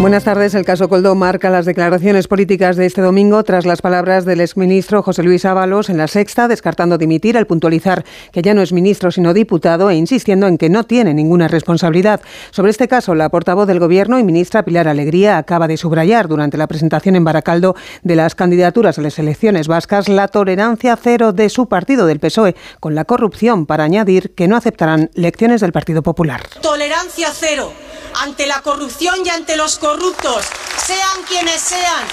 Buenas 0.00 0.22
tardes. 0.22 0.54
El 0.54 0.64
caso 0.64 0.88
Coldo 0.88 1.16
marca 1.16 1.50
las 1.50 1.66
declaraciones 1.66 2.28
políticas 2.28 2.76
de 2.76 2.86
este 2.86 3.02
domingo 3.02 3.42
tras 3.42 3.66
las 3.66 3.82
palabras 3.82 4.24
del 4.24 4.40
exministro 4.40 5.02
José 5.02 5.24
Luis 5.24 5.44
Ábalos 5.44 5.90
en 5.90 5.96
la 5.98 6.06
sexta, 6.06 6.46
descartando 6.46 6.98
dimitir 6.98 7.36
al 7.36 7.48
puntualizar 7.48 8.04
que 8.30 8.40
ya 8.40 8.54
no 8.54 8.62
es 8.62 8.72
ministro 8.72 9.10
sino 9.10 9.34
diputado 9.34 9.90
e 9.90 9.96
insistiendo 9.96 10.46
en 10.46 10.56
que 10.56 10.68
no 10.68 10.84
tiene 10.84 11.14
ninguna 11.14 11.48
responsabilidad. 11.48 12.20
Sobre 12.52 12.70
este 12.70 12.86
caso, 12.86 13.16
la 13.16 13.28
portavoz 13.28 13.66
del 13.66 13.80
Gobierno 13.80 14.20
y 14.20 14.24
ministra 14.24 14.64
Pilar 14.64 14.86
Alegría 14.86 15.36
acaba 15.36 15.66
de 15.66 15.76
subrayar 15.76 16.28
durante 16.28 16.58
la 16.58 16.68
presentación 16.68 17.16
en 17.16 17.24
Baracaldo 17.24 17.74
de 18.04 18.14
las 18.14 18.36
candidaturas 18.36 18.98
a 18.98 19.02
las 19.02 19.18
elecciones 19.18 19.66
vascas 19.66 20.08
la 20.08 20.28
tolerancia 20.28 20.96
cero 20.96 21.32
de 21.32 21.48
su 21.48 21.66
partido 21.66 22.06
del 22.06 22.20
PSOE 22.20 22.54
con 22.78 22.94
la 22.94 23.04
corrupción 23.04 23.66
para 23.66 23.82
añadir 23.82 24.32
que 24.36 24.46
no 24.46 24.56
aceptarán 24.56 25.10
lecciones 25.14 25.60
del 25.60 25.72
Partido 25.72 26.02
Popular. 26.02 26.42
Tolerancia 26.62 27.30
cero 27.32 27.72
ante 28.14 28.46
la 28.46 28.60
corrupción 28.62 29.14
y 29.24 29.28
ante 29.28 29.56
los 29.56 29.78
corruptos, 29.78 30.44
sean 30.84 31.22
quienes 31.26 31.60
sean, 31.60 32.04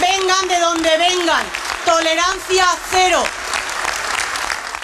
vengan 0.00 0.48
de 0.48 0.58
donde 0.58 0.90
vengan, 0.98 1.44
tolerancia 1.84 2.64
cero. 2.90 3.22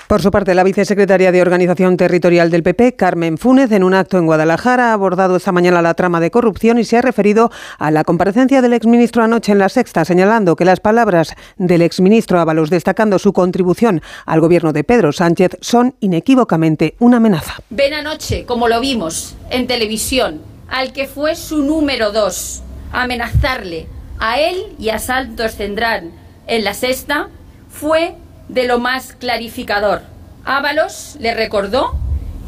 Por 0.07 0.23
su 0.23 0.31
parte, 0.31 0.55
la 0.55 0.63
vicesecretaria 0.63 1.33
de 1.33 1.43
Organización 1.43 1.97
Territorial 1.97 2.49
del 2.49 2.63
PP, 2.63 2.95
Carmen 2.95 3.39
Fúnez, 3.39 3.73
en 3.73 3.83
un 3.83 3.93
acto 3.93 4.19
en 4.19 4.27
Guadalajara, 4.27 4.91
ha 4.91 4.93
abordado 4.93 5.35
esta 5.35 5.51
mañana 5.51 5.83
la 5.83 5.95
trama 5.95 6.21
de 6.21 6.31
corrupción 6.31 6.79
y 6.79 6.85
se 6.85 6.97
ha 6.97 7.03
referido 7.03 7.51
a 7.79 7.91
la 7.91 8.05
comparecencia 8.05 8.63
del 8.63 8.75
exministro 8.75 9.25
anoche 9.25 9.51
en 9.51 9.59
la 9.59 9.69
Sexta, 9.69 10.05
señalando 10.05 10.55
que 10.55 10.65
las 10.65 10.79
palabras 10.79 11.35
del 11.57 11.83
exministro 11.83 12.39
Ábalos, 12.39 12.71
destacando 12.71 13.19
su 13.19 13.33
contribución 13.33 14.01
al 14.27 14.41
gobierno 14.41 14.73
de 14.73 14.85
Pedro 14.85 15.11
Sánchez, 15.11 15.59
son 15.61 15.97
inequívocamente 15.99 16.95
una 17.01 17.17
amenaza. 17.17 17.55
Ven 17.71 17.93
anoche, 17.93 18.45
como 18.47 18.69
lo 18.69 18.79
vimos 18.79 19.35
en 19.51 19.67
televisión, 19.67 20.56
al 20.69 20.93
que 20.93 21.07
fue 21.07 21.37
su 21.37 21.63
número 21.63 22.13
dos, 22.13 22.63
amenazarle 22.93 23.89
a 24.19 24.41
él 24.41 24.75
y 24.79 24.91
a 24.91 24.99
Santos 24.99 25.57
Cendrán 25.57 26.13
en 26.47 26.65
la 26.65 26.75
sexta, 26.75 27.29
fue 27.69 28.17
de 28.49 28.67
lo 28.67 28.79
más 28.79 29.13
clarificador. 29.13 30.03
Ábalos 30.45 31.17
le 31.21 31.35
recordó 31.35 31.97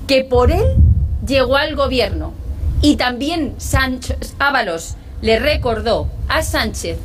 que 0.06 0.24
por 0.24 0.50
él 0.50 0.64
llegó 1.27 1.56
al 1.56 1.74
gobierno 1.74 2.33
y 2.80 2.96
también 2.96 3.55
Sánchez 3.58 4.34
Ábalos 4.39 4.94
le 5.20 5.39
recordó 5.39 6.08
a 6.28 6.42
Sánchez 6.42 6.98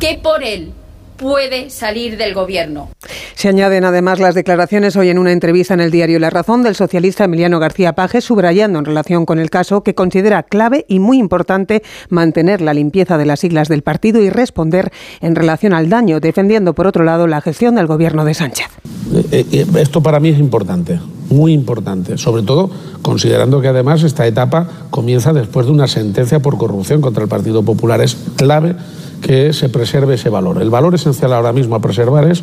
que 0.00 0.18
por 0.22 0.42
él 0.42 0.72
puede 1.20 1.68
salir 1.68 2.16
del 2.16 2.32
gobierno. 2.32 2.88
Se 3.34 3.48
añaden 3.48 3.84
además 3.84 4.18
las 4.20 4.34
declaraciones 4.34 4.96
hoy 4.96 5.10
en 5.10 5.18
una 5.18 5.32
entrevista 5.32 5.74
en 5.74 5.80
el 5.80 5.90
diario 5.90 6.18
La 6.18 6.30
Razón 6.30 6.62
del 6.62 6.74
socialista 6.74 7.24
Emiliano 7.24 7.58
García 7.58 7.92
Paje, 7.92 8.22
subrayando 8.22 8.78
en 8.78 8.86
relación 8.86 9.26
con 9.26 9.38
el 9.38 9.50
caso 9.50 9.82
que 9.82 9.94
considera 9.94 10.42
clave 10.42 10.86
y 10.88 10.98
muy 10.98 11.18
importante 11.18 11.82
mantener 12.08 12.62
la 12.62 12.72
limpieza 12.72 13.18
de 13.18 13.26
las 13.26 13.40
siglas 13.40 13.68
del 13.68 13.82
partido 13.82 14.22
y 14.22 14.30
responder 14.30 14.92
en 15.20 15.36
relación 15.36 15.74
al 15.74 15.90
daño, 15.90 16.20
defendiendo 16.20 16.74
por 16.74 16.86
otro 16.86 17.04
lado 17.04 17.26
la 17.26 17.42
gestión 17.42 17.74
del 17.74 17.86
gobierno 17.86 18.24
de 18.24 18.32
Sánchez. 18.32 18.68
Eh, 19.30 19.44
eh, 19.52 19.66
esto 19.78 20.02
para 20.02 20.20
mí 20.20 20.30
es 20.30 20.38
importante, 20.38 20.98
muy 21.28 21.52
importante, 21.52 22.16
sobre 22.16 22.44
todo 22.44 22.70
considerando 23.02 23.60
que 23.60 23.68
además 23.68 24.02
esta 24.04 24.26
etapa 24.26 24.68
comienza 24.88 25.34
después 25.34 25.66
de 25.66 25.72
una 25.72 25.86
sentencia 25.86 26.40
por 26.40 26.56
corrupción 26.56 27.02
contra 27.02 27.22
el 27.22 27.28
Partido 27.28 27.62
Popular. 27.62 28.00
Es 28.00 28.16
clave 28.36 28.74
que 29.20 29.52
se 29.52 29.68
preserve 29.68 30.14
ese 30.14 30.28
valor. 30.28 30.60
El 30.60 30.70
valor 30.70 30.94
esencial 30.94 31.32
ahora 31.32 31.52
mismo 31.52 31.74
a 31.74 31.80
preservar 31.80 32.30
es 32.30 32.42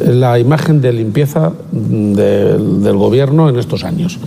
la 0.00 0.38
imagen 0.38 0.80
de 0.80 0.92
limpieza 0.92 1.52
del 1.70 2.96
gobierno 2.96 3.48
en 3.48 3.58
estos 3.58 3.84
años 3.84 4.18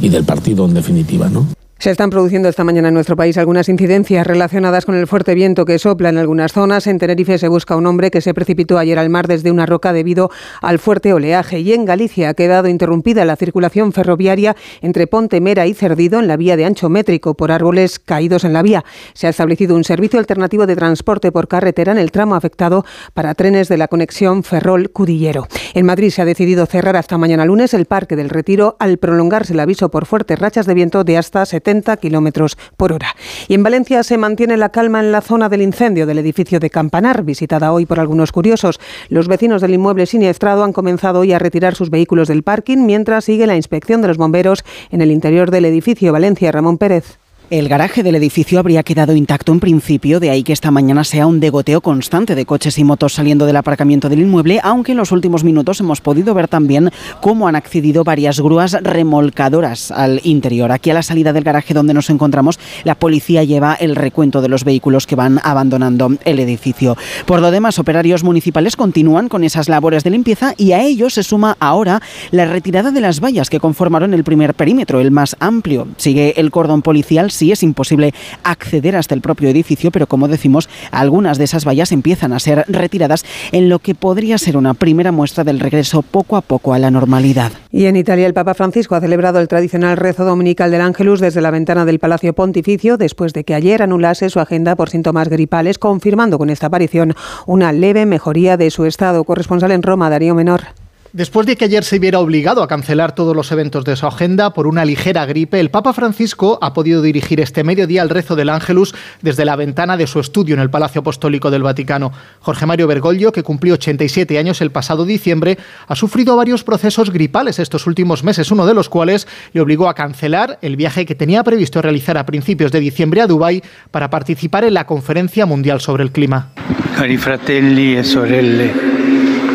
y 0.00 0.08
del 0.08 0.24
partido 0.24 0.64
en 0.64 0.74
definitiva, 0.74 1.28
¿no? 1.28 1.46
Se 1.82 1.90
están 1.90 2.10
produciendo 2.10 2.48
esta 2.48 2.62
mañana 2.62 2.86
en 2.86 2.94
nuestro 2.94 3.16
país 3.16 3.36
algunas 3.38 3.68
incidencias 3.68 4.24
relacionadas 4.24 4.86
con 4.86 4.94
el 4.94 5.08
fuerte 5.08 5.34
viento 5.34 5.64
que 5.64 5.80
sopla 5.80 6.10
en 6.10 6.18
algunas 6.18 6.52
zonas. 6.52 6.86
En 6.86 7.00
Tenerife 7.00 7.38
se 7.38 7.48
busca 7.48 7.74
un 7.74 7.86
hombre 7.86 8.12
que 8.12 8.20
se 8.20 8.34
precipitó 8.34 8.78
ayer 8.78 9.00
al 9.00 9.10
mar 9.10 9.26
desde 9.26 9.50
una 9.50 9.66
roca 9.66 9.92
debido 9.92 10.30
al 10.60 10.78
fuerte 10.78 11.12
oleaje. 11.12 11.58
Y 11.58 11.72
en 11.72 11.84
Galicia 11.84 12.28
ha 12.28 12.34
quedado 12.34 12.68
interrumpida 12.68 13.24
la 13.24 13.34
circulación 13.34 13.92
ferroviaria 13.92 14.54
entre 14.80 15.08
Ponte 15.08 15.40
Mera 15.40 15.66
y 15.66 15.74
Cerdido 15.74 16.20
en 16.20 16.28
la 16.28 16.36
vía 16.36 16.56
de 16.56 16.66
ancho 16.66 16.88
métrico 16.88 17.34
por 17.34 17.50
árboles 17.50 17.98
caídos 17.98 18.44
en 18.44 18.52
la 18.52 18.62
vía. 18.62 18.84
Se 19.12 19.26
ha 19.26 19.30
establecido 19.30 19.74
un 19.74 19.82
servicio 19.82 20.20
alternativo 20.20 20.68
de 20.68 20.76
transporte 20.76 21.32
por 21.32 21.48
carretera 21.48 21.90
en 21.90 21.98
el 21.98 22.12
tramo 22.12 22.36
afectado 22.36 22.84
para 23.12 23.34
trenes 23.34 23.66
de 23.66 23.78
la 23.78 23.88
conexión 23.88 24.44
Ferrol-Cudillero. 24.44 25.48
En 25.74 25.86
Madrid 25.86 26.10
se 26.10 26.22
ha 26.22 26.26
decidido 26.26 26.64
cerrar 26.66 26.94
hasta 26.94 27.18
mañana 27.18 27.44
lunes 27.44 27.74
el 27.74 27.86
Parque 27.86 28.14
del 28.14 28.30
Retiro 28.30 28.76
al 28.78 28.98
prolongarse 28.98 29.52
el 29.52 29.58
aviso 29.58 29.90
por 29.90 30.06
fuertes 30.06 30.38
rachas 30.38 30.66
de 30.66 30.74
viento 30.74 31.02
de 31.02 31.18
hasta 31.18 31.44
70 31.44 31.71
kilómetros 32.00 32.56
por 32.76 32.92
hora. 32.92 33.16
Y 33.48 33.54
en 33.54 33.62
Valencia 33.62 34.02
se 34.02 34.18
mantiene 34.18 34.56
la 34.56 34.68
calma 34.68 35.00
en 35.00 35.12
la 35.12 35.20
zona 35.20 35.48
del 35.48 35.62
incendio 35.62 36.06
del 36.06 36.18
edificio 36.18 36.60
de 36.60 36.70
Campanar, 36.70 37.24
visitada 37.24 37.72
hoy 37.72 37.86
por 37.86 37.98
algunos 37.98 38.32
curiosos. 38.32 38.78
Los 39.08 39.28
vecinos 39.28 39.62
del 39.62 39.74
inmueble 39.74 40.06
siniestrado 40.06 40.64
han 40.64 40.72
comenzado 40.72 41.20
hoy 41.20 41.32
a 41.32 41.38
retirar 41.38 41.74
sus 41.74 41.90
vehículos 41.90 42.28
del 42.28 42.42
parking 42.42 42.84
mientras 42.84 43.24
sigue 43.24 43.46
la 43.46 43.56
inspección 43.56 44.02
de 44.02 44.08
los 44.08 44.18
bomberos 44.18 44.64
en 44.90 45.00
el 45.00 45.10
interior 45.10 45.50
del 45.50 45.64
edificio. 45.64 46.12
Valencia, 46.12 46.52
Ramón 46.52 46.78
Pérez. 46.78 47.21
El 47.52 47.68
garaje 47.68 48.02
del 48.02 48.14
edificio 48.14 48.58
habría 48.58 48.82
quedado 48.82 49.14
intacto 49.14 49.52
en 49.52 49.60
principio, 49.60 50.20
de 50.20 50.30
ahí 50.30 50.42
que 50.42 50.54
esta 50.54 50.70
mañana 50.70 51.04
sea 51.04 51.26
un 51.26 51.38
degoteo 51.38 51.82
constante 51.82 52.34
de 52.34 52.46
coches 52.46 52.78
y 52.78 52.82
motos 52.82 53.12
saliendo 53.12 53.44
del 53.44 53.58
aparcamiento 53.58 54.08
del 54.08 54.20
inmueble, 54.20 54.58
aunque 54.62 54.92
en 54.92 54.96
los 54.96 55.12
últimos 55.12 55.44
minutos 55.44 55.78
hemos 55.80 56.00
podido 56.00 56.32
ver 56.32 56.48
también 56.48 56.90
cómo 57.20 57.48
han 57.48 57.54
accedido 57.54 58.04
varias 58.04 58.40
grúas 58.40 58.72
remolcadoras 58.80 59.90
al 59.90 60.22
interior. 60.24 60.72
Aquí 60.72 60.88
a 60.88 60.94
la 60.94 61.02
salida 61.02 61.34
del 61.34 61.44
garaje 61.44 61.74
donde 61.74 61.92
nos 61.92 62.08
encontramos, 62.08 62.58
la 62.84 62.94
policía 62.94 63.44
lleva 63.44 63.74
el 63.74 63.96
recuento 63.96 64.40
de 64.40 64.48
los 64.48 64.64
vehículos 64.64 65.06
que 65.06 65.14
van 65.16 65.38
abandonando 65.44 66.08
el 66.24 66.38
edificio. 66.38 66.96
Por 67.26 67.42
lo 67.42 67.50
demás, 67.50 67.78
operarios 67.78 68.24
municipales 68.24 68.76
continúan 68.76 69.28
con 69.28 69.44
esas 69.44 69.68
labores 69.68 70.04
de 70.04 70.10
limpieza 70.10 70.54
y 70.56 70.72
a 70.72 70.82
ello 70.82 71.10
se 71.10 71.22
suma 71.22 71.58
ahora 71.60 72.00
la 72.30 72.46
retirada 72.46 72.92
de 72.92 73.02
las 73.02 73.20
vallas 73.20 73.50
que 73.50 73.60
conformaron 73.60 74.14
el 74.14 74.24
primer 74.24 74.54
perímetro, 74.54 75.00
el 75.00 75.10
más 75.10 75.36
amplio. 75.38 75.86
Sigue 75.98 76.40
el 76.40 76.50
cordón 76.50 76.80
policial 76.80 77.30
sí 77.42 77.50
es 77.50 77.64
imposible 77.64 78.14
acceder 78.44 78.94
hasta 78.94 79.16
el 79.16 79.20
propio 79.20 79.48
edificio, 79.48 79.90
pero 79.90 80.06
como 80.06 80.28
decimos, 80.28 80.68
algunas 80.92 81.38
de 81.38 81.44
esas 81.44 81.64
vallas 81.66 81.90
empiezan 81.90 82.32
a 82.32 82.38
ser 82.38 82.64
retiradas 82.68 83.24
en 83.50 83.68
lo 83.68 83.80
que 83.80 83.96
podría 83.96 84.38
ser 84.38 84.56
una 84.56 84.74
primera 84.74 85.10
muestra 85.10 85.42
del 85.42 85.58
regreso 85.58 86.02
poco 86.02 86.36
a 86.36 86.40
poco 86.40 86.72
a 86.72 86.78
la 86.78 86.92
normalidad. 86.92 87.50
Y 87.72 87.86
en 87.86 87.96
Italia 87.96 88.28
el 88.28 88.32
Papa 88.32 88.54
Francisco 88.54 88.94
ha 88.94 89.00
celebrado 89.00 89.40
el 89.40 89.48
tradicional 89.48 89.96
rezo 89.96 90.24
dominical 90.24 90.70
del 90.70 90.82
Ángelus 90.82 91.18
desde 91.18 91.40
la 91.40 91.50
ventana 91.50 91.84
del 91.84 91.98
Palacio 91.98 92.32
Pontificio 92.32 92.96
después 92.96 93.32
de 93.32 93.42
que 93.42 93.54
ayer 93.54 93.82
anulase 93.82 94.30
su 94.30 94.38
agenda 94.38 94.76
por 94.76 94.88
síntomas 94.88 95.28
gripales, 95.28 95.80
confirmando 95.80 96.38
con 96.38 96.48
esta 96.48 96.68
aparición 96.68 97.14
una 97.46 97.72
leve 97.72 98.06
mejoría 98.06 98.56
de 98.56 98.70
su 98.70 98.84
estado. 98.84 99.24
Corresponsal 99.24 99.72
en 99.72 99.82
Roma, 99.82 100.10
Darío 100.10 100.36
Menor. 100.36 100.62
Después 101.12 101.46
de 101.46 101.56
que 101.56 101.66
ayer 101.66 101.84
se 101.84 101.98
viera 101.98 102.20
obligado 102.20 102.62
a 102.62 102.68
cancelar 102.68 103.14
todos 103.14 103.36
los 103.36 103.52
eventos 103.52 103.84
de 103.84 103.96
su 103.96 104.06
agenda 104.06 104.54
por 104.54 104.66
una 104.66 104.86
ligera 104.86 105.26
gripe, 105.26 105.60
el 105.60 105.70
Papa 105.70 105.92
Francisco 105.92 106.58
ha 106.62 106.72
podido 106.72 107.02
dirigir 107.02 107.38
este 107.38 107.64
mediodía 107.64 108.00
el 108.00 108.08
rezo 108.08 108.34
del 108.34 108.48
Ángelus 108.48 108.94
desde 109.20 109.44
la 109.44 109.54
ventana 109.54 109.98
de 109.98 110.06
su 110.06 110.20
estudio 110.20 110.54
en 110.54 110.62
el 110.62 110.70
Palacio 110.70 111.02
Apostólico 111.02 111.50
del 111.50 111.64
Vaticano. 111.64 112.12
Jorge 112.40 112.64
Mario 112.64 112.86
Bergoglio, 112.86 113.30
que 113.30 113.42
cumplió 113.42 113.74
87 113.74 114.38
años 114.38 114.62
el 114.62 114.70
pasado 114.70 115.04
diciembre, 115.04 115.58
ha 115.86 115.94
sufrido 115.94 116.34
varios 116.34 116.64
procesos 116.64 117.10
gripales 117.12 117.58
estos 117.58 117.86
últimos 117.86 118.24
meses, 118.24 118.50
uno 118.50 118.64
de 118.64 118.72
los 118.72 118.88
cuales 118.88 119.28
le 119.52 119.60
obligó 119.60 119.90
a 119.90 119.94
cancelar 119.94 120.58
el 120.62 120.76
viaje 120.76 121.04
que 121.04 121.14
tenía 121.14 121.44
previsto 121.44 121.82
realizar 121.82 122.16
a 122.16 122.24
principios 122.24 122.72
de 122.72 122.80
diciembre 122.80 123.20
a 123.20 123.26
Dubái 123.26 123.62
para 123.90 124.08
participar 124.08 124.64
en 124.64 124.72
la 124.72 124.86
Conferencia 124.86 125.44
Mundial 125.44 125.82
sobre 125.82 126.04
el 126.04 126.10
Clima. 126.10 126.52
Cari 126.96 127.18
fratelli 127.18 127.98
e 127.98 128.02
sorelle, 128.02 128.72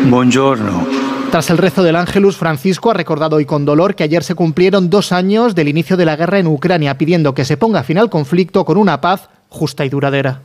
buongiorno. 0.04 0.97
Tras 1.30 1.50
el 1.50 1.58
rezo 1.58 1.82
del 1.82 1.96
Ángelus, 1.96 2.38
Francisco 2.38 2.90
ha 2.90 2.94
recordado 2.94 3.36
hoy 3.36 3.44
con 3.44 3.66
dolor 3.66 3.94
que 3.94 4.02
ayer 4.02 4.24
se 4.24 4.34
cumplieron 4.34 4.88
dos 4.88 5.12
años 5.12 5.54
del 5.54 5.68
inicio 5.68 5.98
de 5.98 6.06
la 6.06 6.16
guerra 6.16 6.38
en 6.38 6.46
Ucrania, 6.46 6.96
pidiendo 6.96 7.34
que 7.34 7.44
se 7.44 7.58
ponga 7.58 7.82
fin 7.82 7.98
al 7.98 8.08
conflicto 8.08 8.64
con 8.64 8.78
una 8.78 9.02
paz 9.02 9.28
justa 9.50 9.84
y 9.84 9.90
duradera. 9.90 10.40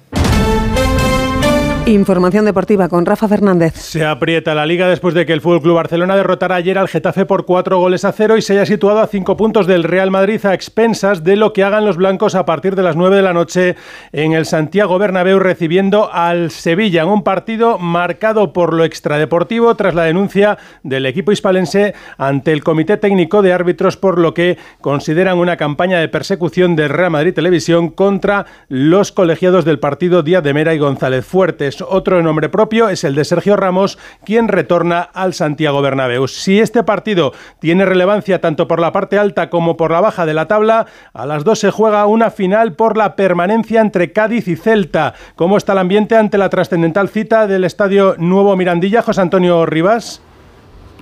Información 1.85 2.45
deportiva 2.45 2.87
con 2.87 3.05
Rafa 3.05 3.27
Fernández. 3.27 3.73
Se 3.75 4.05
aprieta 4.05 4.55
la 4.55 4.65
liga 4.65 4.87
después 4.87 5.13
de 5.13 5.25
que 5.25 5.33
el 5.33 5.41
Fútbol 5.41 5.61
Club 5.61 5.75
Barcelona 5.75 6.15
derrotara 6.15 6.55
ayer 6.55 6.77
al 6.77 6.87
Getafe 6.87 7.25
por 7.25 7.45
cuatro 7.45 7.77
goles 7.77 8.05
a 8.05 8.13
cero 8.13 8.37
y 8.37 8.41
se 8.41 8.53
haya 8.53 8.65
situado 8.65 9.01
a 9.01 9.07
cinco 9.07 9.35
puntos 9.35 9.67
del 9.67 9.83
Real 9.83 10.09
Madrid 10.09 10.45
a 10.45 10.53
expensas 10.53 11.25
de 11.25 11.35
lo 11.35 11.51
que 11.51 11.61
hagan 11.61 11.83
los 11.83 11.97
blancos 11.97 12.35
a 12.35 12.45
partir 12.45 12.77
de 12.77 12.83
las 12.83 12.95
nueve 12.95 13.17
de 13.17 13.21
la 13.21 13.33
noche 13.33 13.75
en 14.13 14.31
el 14.31 14.45
Santiago 14.45 14.97
Bernabéu 14.97 15.39
recibiendo 15.39 16.09
al 16.13 16.51
Sevilla 16.51 17.01
en 17.01 17.09
un 17.09 17.21
partido 17.21 17.77
marcado 17.77 18.53
por 18.53 18.73
lo 18.73 18.85
extradeportivo 18.85 19.75
tras 19.75 19.93
la 19.93 20.03
denuncia 20.03 20.57
del 20.83 21.05
equipo 21.05 21.33
hispalense 21.33 21.95
ante 22.17 22.53
el 22.53 22.63
Comité 22.63 22.95
Técnico 22.95 23.41
de 23.41 23.51
Árbitros 23.51 23.97
por 23.97 24.19
lo 24.19 24.33
que 24.33 24.57
consideran 24.79 25.37
una 25.37 25.57
campaña 25.57 25.99
de 25.99 26.07
persecución 26.07 26.77
del 26.77 26.91
Real 26.91 27.11
Madrid 27.11 27.33
Televisión 27.33 27.89
contra 27.89 28.45
los 28.69 29.11
colegiados 29.11 29.65
del 29.65 29.79
partido 29.79 30.23
Díaz 30.23 30.43
de 30.43 30.53
Mera 30.53 30.73
y 30.73 30.77
González 30.77 31.25
Fuertes 31.25 31.72
Cádiz. 31.77 31.93
Otro 31.93 32.21
nombre 32.21 32.49
propio 32.49 32.89
es 32.89 33.03
el 33.03 33.15
de 33.15 33.25
Sergio 33.25 33.55
Ramos, 33.55 33.97
quien 34.25 34.47
retorna 34.47 35.01
al 35.01 35.33
Santiago 35.33 35.81
Bernabéu. 35.81 36.27
Si 36.27 36.59
este 36.59 36.83
partido 36.83 37.33
tiene 37.59 37.85
relevancia 37.85 38.41
tanto 38.41 38.67
por 38.67 38.79
la 38.79 38.91
parte 38.91 39.17
alta 39.17 39.49
como 39.49 39.77
por 39.77 39.91
la 39.91 40.01
baja 40.01 40.25
de 40.25 40.33
la 40.33 40.47
tabla, 40.47 40.85
a 41.13 41.25
las 41.25 41.43
dos 41.43 41.59
se 41.59 41.71
juega 41.71 42.05
una 42.05 42.31
final 42.31 42.73
por 42.73 42.97
la 42.97 43.15
permanencia 43.15 43.81
entre 43.81 44.11
Cádiz 44.11 44.47
y 44.47 44.55
Celta. 44.55 45.13
¿Cómo 45.35 45.57
está 45.57 45.73
el 45.73 45.79
ambiente 45.79 46.15
ante 46.15 46.37
la 46.37 46.49
trascendental 46.49 47.09
cita 47.09 47.47
del 47.47 47.63
Estadio 47.63 48.15
Nuevo 48.17 48.55
Mirandilla, 48.55 49.01
José 49.01 49.21
Antonio 49.21 49.65
Rivas? 49.65 50.21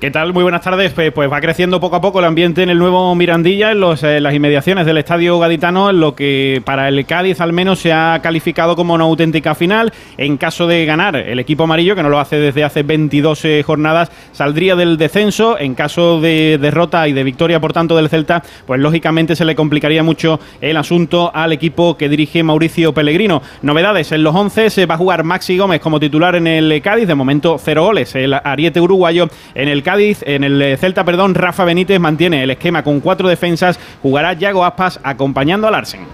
¿Qué 0.01 0.09
tal? 0.09 0.33
Muy 0.33 0.41
buenas 0.41 0.63
tardes. 0.63 0.93
Pues, 0.93 1.31
va 1.31 1.39
creciendo 1.41 1.79
poco 1.79 1.97
a 1.97 2.01
poco 2.01 2.17
el 2.17 2.25
ambiente 2.25 2.63
en 2.63 2.71
el 2.71 2.79
nuevo 2.79 3.13
Mirandilla, 3.13 3.71
en, 3.71 3.81
los, 3.81 4.01
eh, 4.01 4.19
las 4.19 4.33
inmediaciones 4.33 4.87
del 4.87 4.97
Estadio 4.97 5.37
Gaditano, 5.37 5.91
en 5.91 5.99
lo 5.99 6.15
que 6.15 6.59
para 6.65 6.87
el 6.87 7.05
Cádiz 7.05 7.39
al 7.39 7.53
menos 7.53 7.77
se 7.77 7.93
ha 7.93 8.19
calificado 8.23 8.75
como 8.75 8.95
una 8.95 9.03
auténtica 9.03 9.53
final. 9.53 9.93
En 10.17 10.37
caso 10.37 10.65
de 10.65 10.87
ganar 10.87 11.15
el 11.15 11.37
equipo 11.37 11.65
amarillo, 11.65 11.95
que 11.95 12.01
no 12.01 12.09
lo 12.09 12.19
hace 12.19 12.37
desde 12.37 12.63
hace 12.63 12.81
22 12.81 13.45
eh, 13.45 13.63
jornadas, 13.63 14.11
saldría 14.31 14.75
del 14.75 14.97
descenso. 14.97 15.59
En 15.59 15.75
caso 15.75 16.19
de 16.19 16.57
derrota 16.59 17.07
y 17.07 17.13
de 17.13 17.23
victoria, 17.23 17.59
por 17.59 17.71
tanto, 17.71 17.95
del 17.95 18.09
Celta, 18.09 18.41
pues 18.65 18.79
lógicamente 18.79 19.35
se 19.35 19.45
le 19.45 19.53
complicaría 19.53 20.01
mucho 20.01 20.39
el 20.61 20.77
asunto 20.77 21.29
al 21.31 21.53
equipo 21.53 21.95
que 21.95 22.09
dirige 22.09 22.41
Mauricio 22.41 22.91
Pellegrino. 22.91 23.43
Novedades, 23.61 24.11
en 24.11 24.23
los 24.23 24.33
11 24.33 24.71
se 24.71 24.87
va 24.87 24.95
a 24.95 24.97
jugar 24.97 25.23
Maxi 25.23 25.59
Gómez 25.59 25.79
como 25.79 25.99
titular 25.99 26.35
en 26.35 26.47
el 26.47 26.81
Cádiz, 26.81 27.07
de 27.07 27.13
momento 27.13 27.59
cero 27.59 27.83
goles. 27.83 28.15
El 28.15 28.33
ariete 28.33 28.81
uruguayo 28.81 29.29
en 29.53 29.69
el 29.69 29.83
Cádiz, 29.83 29.90
en 29.99 30.43
el 30.43 30.61
eh, 30.61 30.77
Celta, 30.77 31.03
perdón, 31.03 31.35
Rafa 31.35 31.65
Benítez 31.65 31.99
mantiene 31.99 32.43
el 32.43 32.51
esquema 32.51 32.83
con 32.83 33.01
cuatro 33.01 33.27
defensas, 33.27 33.79
jugará 34.01 34.33
Yago 34.33 34.63
Aspas 34.63 34.99
acompañando 35.03 35.67
al 35.67 35.75
Arsen. 35.75 36.05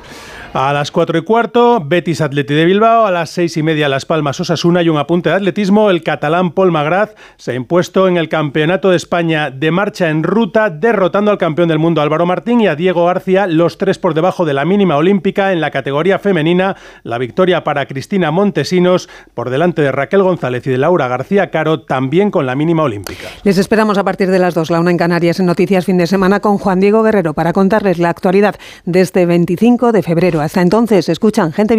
A 0.54 0.72
las 0.74 0.92
4 0.92 1.20
y 1.20 1.22
cuarto, 1.24 1.84
Betis 1.86 2.22
Atleti 2.22 2.54
de 2.54 2.66
Bilbao. 2.66 3.06
A 3.06 3.12
las 3.12 3.30
6 3.32 3.58
y 3.58 3.64
media, 3.64 3.90
Las 3.90 4.06
Palmas 4.06 4.40
Osasuna. 4.40 4.82
Y 4.82 4.90
un 4.90 4.98
apunte 4.98 5.30
de 5.30 5.36
atletismo, 5.36 5.90
el 5.92 6.04
catalán 6.04 6.52
Paul 6.52 6.72
Magraz 6.72 7.16
se 7.36 7.52
ha 7.52 7.54
impuesto 7.54 8.08
en 8.08 8.18
el 8.18 8.30
Campeonato 8.30 8.90
de 8.90 8.96
España 8.96 9.52
de 9.52 9.72
marcha 9.72 10.10
en 10.10 10.24
ruta, 10.24 10.70
derrotando 10.70 11.32
al 11.32 11.38
campeón 11.38 11.68
del 11.68 11.80
mundo 11.80 12.02
Álvaro 12.02 12.26
Martín 12.26 12.62
y 12.62 12.68
a 12.68 12.76
Diego 12.76 13.06
García, 13.06 13.46
los 13.46 13.78
tres 13.78 14.00
por 14.00 14.14
debajo 14.14 14.46
de 14.46 14.54
la 14.54 14.66
mínima 14.66 14.96
olímpica 14.96 15.52
en 15.52 15.60
la 15.62 15.70
categoría 15.70 16.18
femenina. 16.18 16.76
La 17.04 17.18
victoria 17.18 17.64
para 17.64 17.86
Cristina 17.86 18.32
Montesinos, 18.32 19.10
por 19.34 19.50
delante 19.50 19.82
de 19.82 19.92
Raquel 19.92 20.24
González 20.24 20.66
y 20.66 20.72
de 20.72 20.78
Laura 20.78 21.08
García 21.08 21.52
Caro, 21.52 21.82
también 21.82 22.32
con 22.32 22.46
la 22.46 22.56
mínima 22.56 22.84
olímpica. 22.84 23.28
Les 23.44 23.58
esperamos 23.58 23.98
a 23.98 24.04
partir 24.04 24.32
de 24.32 24.40
las 24.40 24.54
2, 24.54 24.72
la 24.72 24.80
una 24.80 24.92
en 24.92 24.98
Canarias, 24.98 25.40
en 25.40 25.46
Noticias 25.46 25.86
Fin 25.86 25.98
de 25.98 26.08
Semana 26.08 26.40
con 26.40 26.58
Juan 26.58 26.80
Diego 26.80 27.04
Guerrero 27.04 27.34
para 27.34 27.54
contarles 27.54 28.00
la 28.00 28.10
actualidad 28.10 28.56
de 28.86 29.02
este 29.02 29.26
25 29.26 29.92
de 29.92 30.02
febrero. 30.02 30.37
Hasta 30.42 30.62
entonces, 30.62 31.10
escuchan 31.10 31.52
Gente 31.52 31.76